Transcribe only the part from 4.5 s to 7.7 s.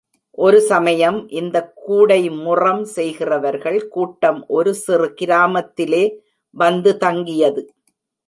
ஒரு சிறு கிராமத்திலே வந்து தங்கியது.